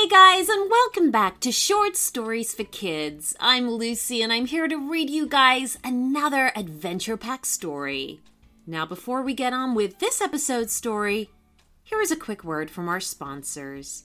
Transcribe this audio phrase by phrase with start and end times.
[0.00, 3.34] Hey guys, and welcome back to Short Stories for Kids.
[3.40, 8.20] I'm Lucy, and I'm here to read you guys another adventure pack story.
[8.64, 11.30] Now, before we get on with this episode's story,
[11.82, 14.04] here is a quick word from our sponsors.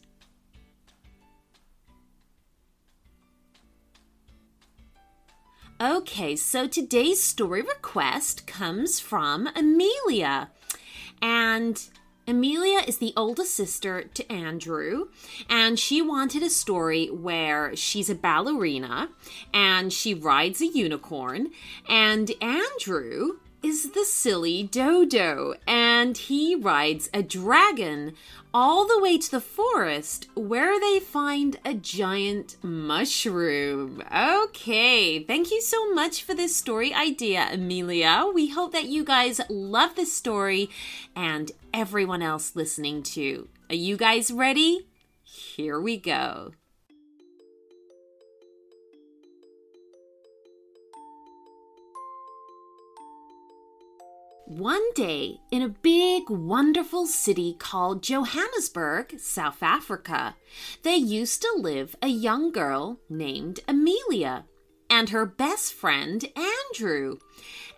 [5.79, 10.49] Okay, so today's story request comes from Amelia.
[11.21, 11.79] And
[12.25, 15.09] Amelia is the oldest sister to Andrew,
[15.49, 19.09] and she wanted a story where she's a ballerina
[19.53, 21.49] and she rides a unicorn,
[21.89, 28.13] and Andrew is the silly Dodo, and he rides a dragon
[28.53, 34.03] all the way to the forest where they find a giant mushroom.
[34.15, 38.25] Okay, thank you so much for this story idea, Amelia.
[38.33, 40.69] We hope that you guys love this story
[41.15, 43.47] and everyone else listening too.
[43.69, 44.87] Are you guys ready?
[45.23, 46.51] Here we go.
[54.45, 60.35] One day, in a big, wonderful city called Johannesburg, South Africa,
[60.83, 64.43] there used to live a young girl named Amelia
[64.89, 67.19] and her best friend, Andrew.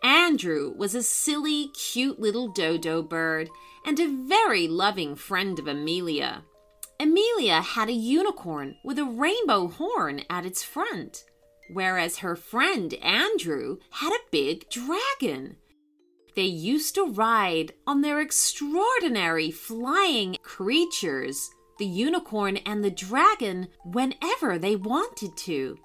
[0.03, 3.49] Andrew was a silly, cute little dodo bird
[3.86, 6.43] and a very loving friend of Amelia.
[6.99, 11.25] Amelia had a unicorn with a rainbow horn at its front,
[11.71, 15.58] whereas her friend Andrew had a big dragon.
[16.36, 24.59] They used to ride on their extraordinary flying creatures, the unicorn and the dragon, whenever
[24.59, 25.77] they wanted to.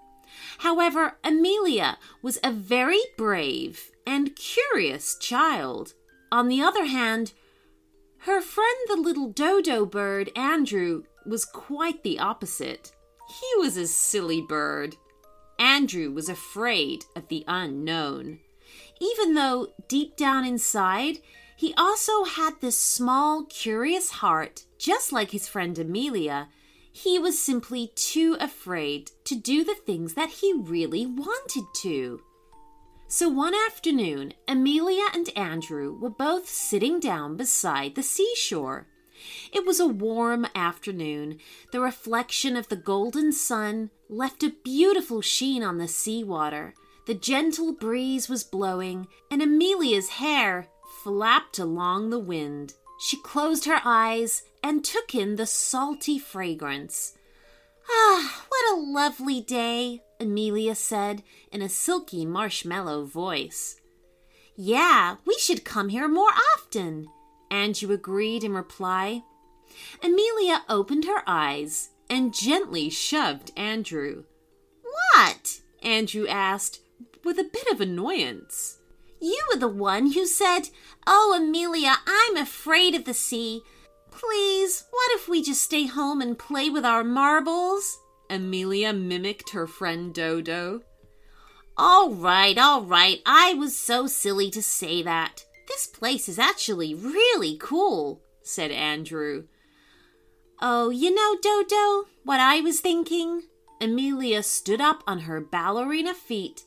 [0.58, 5.94] However, Amelia was a very brave and curious child.
[6.32, 7.32] On the other hand,
[8.24, 12.92] her friend the little dodo bird, Andrew, was quite the opposite.
[13.28, 14.96] He was a silly bird.
[15.58, 18.40] Andrew was afraid of the unknown
[19.00, 21.18] even though deep down inside,
[21.56, 26.48] he also had this small, curious heart, just like his friend Amelia.
[26.92, 32.22] He was simply too afraid to do the things that he really wanted to.
[33.08, 38.86] So one afternoon, Amelia and Andrew were both sitting down beside the seashore.
[39.52, 41.38] It was a warm afternoon.
[41.72, 46.74] The reflection of the golden sun left a beautiful sheen on the seawater.
[47.06, 50.68] The gentle breeze was blowing, and Amelia's hair
[51.02, 52.74] flapped along the wind.
[53.00, 57.16] She closed her eyes and took in the salty fragrance.
[57.90, 63.80] Ah, what a lovely day, Amelia said in a silky marshmallow voice.
[64.54, 67.08] Yeah, we should come here more often,
[67.50, 69.22] Andrew agreed in reply.
[70.02, 74.24] Amelia opened her eyes and gently shoved Andrew.
[74.82, 75.60] What?
[75.82, 76.80] Andrew asked,
[77.24, 78.78] with a bit of annoyance.
[79.20, 80.70] You were the one who said,
[81.06, 83.62] Oh, Amelia, I'm afraid of the sea.
[84.10, 87.98] Please, what if we just stay home and play with our marbles?
[88.28, 90.82] Amelia mimicked her friend Dodo.
[91.76, 93.20] All right, all right.
[93.26, 95.44] I was so silly to say that.
[95.68, 99.44] This place is actually really cool, said Andrew.
[100.60, 103.42] Oh, you know, Dodo, what I was thinking?
[103.80, 106.64] Amelia stood up on her ballerina feet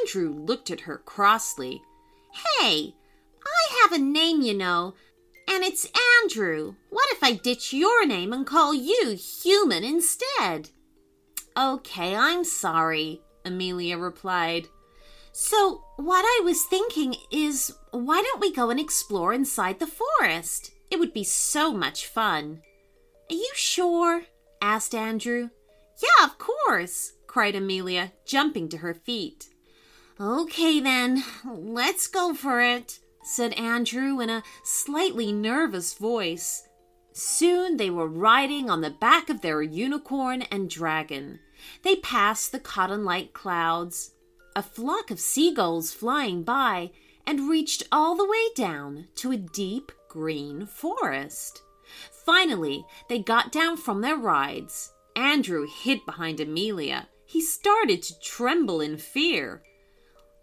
[0.00, 1.82] Andrew looked at her crossly.
[2.32, 2.94] Hey,
[3.44, 4.94] I have a name, you know,
[5.48, 5.90] and it's
[6.22, 6.74] Andrew.
[6.90, 10.70] What if I ditch your name and call you human instead?
[11.56, 14.68] Okay, I'm sorry, Amelia replied.
[15.32, 20.72] So, what I was thinking is why don't we go and explore inside the forest?
[20.90, 22.60] It would be so much fun.
[23.30, 24.24] Are you sure?
[24.60, 25.50] asked Andrew.
[26.02, 29.48] Yeah, of course, cried Amelia, jumping to her feet.
[30.20, 36.68] Okay, then, let's go for it, said Andrew in a slightly nervous voice.
[37.12, 41.40] Soon they were riding on the back of their unicorn and dragon.
[41.82, 44.12] They passed the cotton like clouds,
[44.54, 46.90] a flock of seagulls flying by,
[47.26, 51.62] and reached all the way down to a deep green forest.
[52.24, 54.92] Finally, they got down from their rides.
[55.16, 57.08] Andrew hid behind Amelia.
[57.26, 59.62] He started to tremble in fear.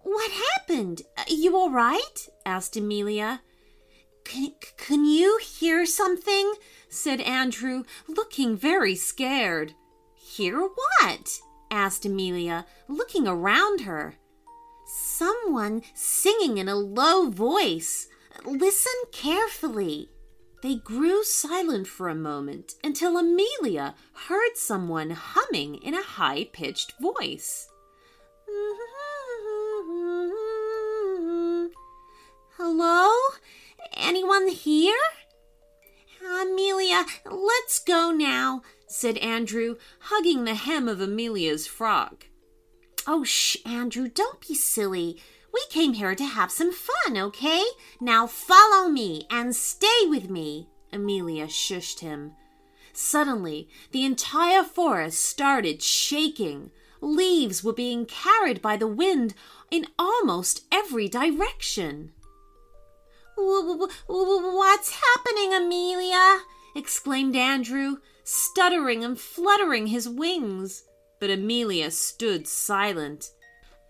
[0.04, 1.04] What happened?
[1.18, 2.28] Uh, you all right?
[2.46, 3.42] asked Amelia.
[4.24, 6.54] Can, can you hear something?
[6.90, 9.74] said Andrew, looking very scared.
[10.16, 11.40] Hear what?
[11.72, 14.16] asked Amelia, looking around her.
[14.86, 18.08] Someone singing in a low voice.
[18.46, 20.10] Listen carefully.
[20.62, 23.96] They grew silent for a moment until Amelia
[24.28, 27.70] heard someone humming in a high pitched voice.
[32.62, 33.10] Hello?
[33.94, 35.00] Anyone here?
[36.22, 42.26] Amelia, let's go now, said Andrew, hugging the hem of Amelia's frock.
[43.08, 45.22] Oh, shh, Andrew, don't be silly.
[45.54, 47.64] We came here to have some fun, okay?
[48.02, 52.34] Now follow me and stay with me, Amelia shushed him.
[52.92, 56.72] Suddenly, the entire forest started shaking.
[57.00, 59.34] Leaves were being carried by the wind
[59.72, 62.12] in almost every direction.
[64.08, 66.40] What's happening, Amelia?
[66.76, 70.84] exclaimed Andrew, stuttering and fluttering his wings.
[71.20, 73.32] But Amelia stood silent.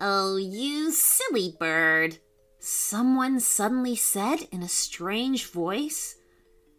[0.02, 2.20] Oh, you silly bird,
[2.60, 6.16] someone suddenly said in a strange voice.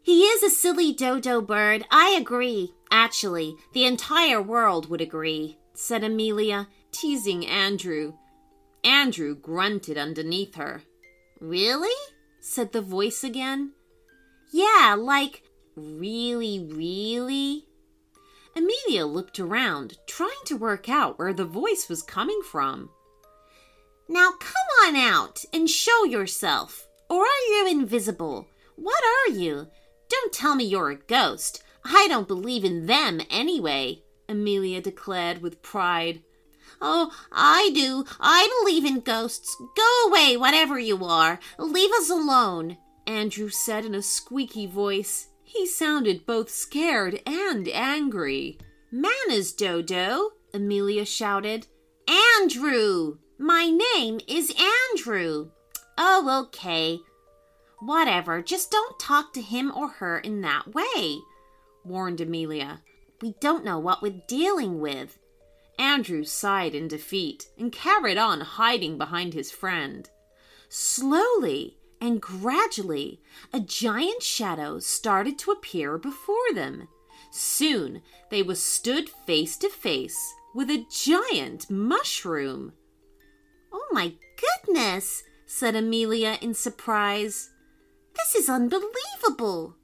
[0.02, 2.72] He is a silly dodo bird, I agree.
[2.90, 8.14] Actually, the entire world would agree, said Amelia, teasing Andrew.
[8.82, 10.82] Andrew grunted underneath her.
[11.40, 11.94] Really?
[12.40, 13.72] Said the voice again.
[14.52, 15.42] Yeah, like,
[15.76, 17.66] really, really?
[18.56, 22.90] Amelia looked around, trying to work out where the voice was coming from.
[24.08, 26.88] Now come on out and show yourself.
[27.08, 28.48] Or are you invisible?
[28.74, 29.68] What are you?
[30.08, 31.62] Don't tell me you're a ghost.
[31.84, 36.22] I don't believe in them anyway, Amelia declared with pride.
[36.80, 38.04] Oh, I do.
[38.20, 39.56] I believe in ghosts.
[39.76, 41.38] Go away, whatever you are.
[41.58, 42.76] Leave us alone,
[43.06, 45.28] Andrew said in a squeaky voice.
[45.42, 48.58] He sounded both scared and angry.
[48.92, 51.66] Manners, Dodo, Amelia shouted.
[52.08, 53.18] Andrew!
[53.38, 54.54] My name is
[54.92, 55.50] Andrew.
[55.96, 56.98] Oh, okay.
[57.80, 61.18] Whatever, just don't talk to him or her in that way,
[61.84, 62.82] warned Amelia.
[63.22, 65.18] We don't know what we're dealing with.
[65.80, 70.10] Andrew sighed in defeat and carried on hiding behind his friend.
[70.68, 76.86] Slowly and gradually, a giant shadow started to appear before them.
[77.30, 82.74] Soon they were stood face to face with a giant mushroom.
[83.72, 87.48] Oh my goodness, said Amelia in surprise.
[88.16, 89.76] This is unbelievable.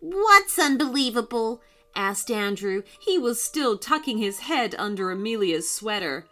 [0.00, 1.62] What's unbelievable?
[1.94, 2.82] Asked Andrew.
[3.00, 6.26] He was still tucking his head under Amelia's sweater.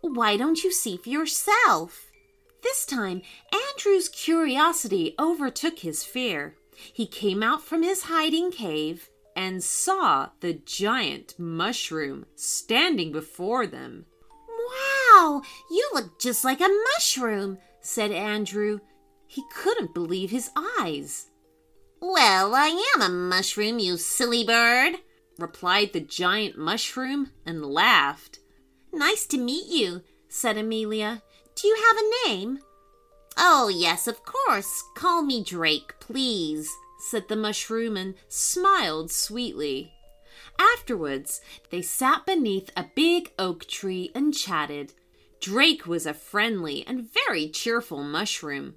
[0.00, 2.10] Why don't you see for yourself?
[2.62, 3.22] This time,
[3.52, 6.56] Andrew's curiosity overtook his fear.
[6.92, 14.06] He came out from his hiding cave and saw the giant mushroom standing before them.
[14.48, 18.80] Wow, you look just like a mushroom, said Andrew.
[19.26, 20.50] He couldn't believe his
[20.80, 21.26] eyes.
[22.00, 24.96] Well, I am a mushroom, you silly bird,
[25.38, 28.38] replied the giant mushroom and laughed.
[28.92, 31.22] Nice to meet you, said Amelia.
[31.54, 32.58] Do you have a name?
[33.38, 34.82] Oh, yes, of course.
[34.94, 39.92] Call me Drake, please, said the mushroom and smiled sweetly.
[40.58, 41.40] Afterwards,
[41.70, 44.92] they sat beneath a big oak tree and chatted.
[45.40, 48.74] Drake was a friendly and very cheerful mushroom.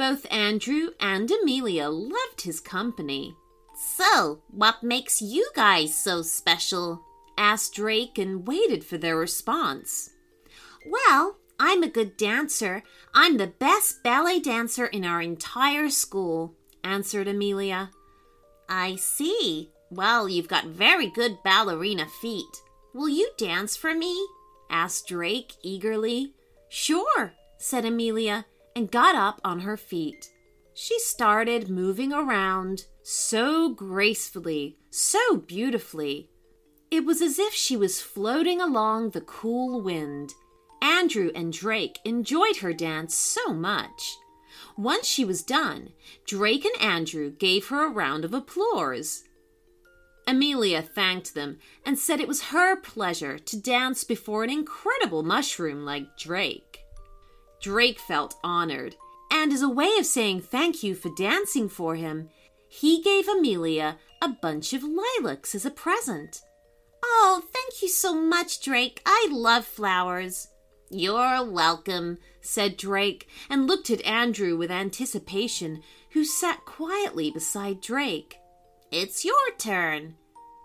[0.00, 3.36] Both Andrew and Amelia loved his company.
[3.76, 7.02] So, what makes you guys so special?
[7.36, 10.08] asked Drake and waited for their response.
[10.86, 12.82] Well, I'm a good dancer.
[13.12, 17.90] I'm the best ballet dancer in our entire school, answered Amelia.
[18.70, 22.62] I see, well, you've got very good ballerina feet.
[22.94, 24.26] Will you dance for me?
[24.70, 26.32] asked Drake eagerly.
[26.70, 30.30] Sure, said Amelia, and got up on her feet.
[30.74, 36.30] She started moving around so gracefully, so beautifully.
[36.90, 40.34] It was as if she was floating along the cool wind.
[40.82, 44.16] Andrew and Drake enjoyed her dance so much.
[44.76, 45.90] Once she was done,
[46.26, 49.24] Drake and Andrew gave her a round of applause.
[50.26, 55.84] Amelia thanked them and said it was her pleasure to dance before an incredible mushroom
[55.84, 56.79] like Drake.
[57.60, 58.96] Drake felt honored,
[59.30, 62.30] and as a way of saying thank you for dancing for him,
[62.68, 66.40] he gave Amelia a bunch of lilacs as a present.
[67.02, 69.02] Oh, thank you so much, Drake.
[69.04, 70.48] I love flowers.
[70.90, 78.36] You're welcome, said Drake, and looked at Andrew with anticipation, who sat quietly beside Drake.
[78.90, 80.16] It's your turn.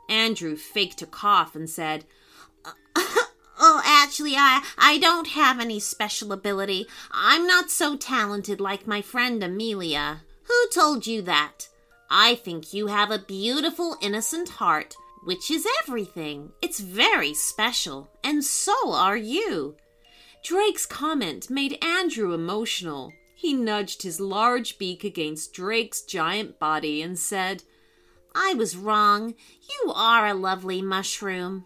[0.10, 2.06] Andrew faked a cough and said,
[3.78, 6.88] Oh, actually, I, I don't have any special ability.
[7.12, 10.22] I'm not so talented like my friend Amelia.
[10.44, 11.68] Who told you that?
[12.10, 16.54] I think you have a beautiful, innocent heart, which is everything.
[16.62, 19.76] It's very special, and so are you.
[20.42, 23.12] Drake's comment made Andrew emotional.
[23.36, 27.64] He nudged his large beak against Drake's giant body and said,
[28.34, 29.34] I was wrong.
[29.70, 31.66] You are a lovely mushroom.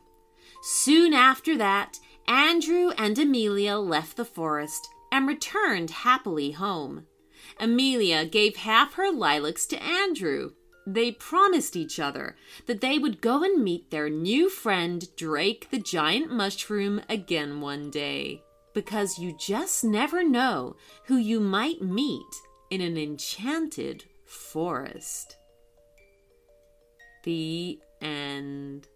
[0.62, 7.06] Soon after that, Andrew and Amelia left the forest and returned happily home.
[7.60, 10.52] Amelia gave half her lilacs to Andrew.
[10.86, 12.36] They promised each other
[12.66, 17.90] that they would go and meet their new friend Drake the giant mushroom again one
[17.90, 18.44] day.
[18.74, 20.76] Because you just never know
[21.06, 22.36] who you might meet
[22.70, 25.36] in an enchanted forest.
[27.24, 28.88] The end.